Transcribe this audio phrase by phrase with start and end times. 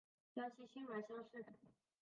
[0.33, 1.45] 江西辛卯乡试。